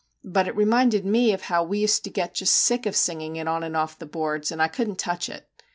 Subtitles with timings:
[0.25, 3.61] But it reminded me how we used to get just sick of singing it on
[3.61, 5.47] and off the boards, and I couldn't touch it.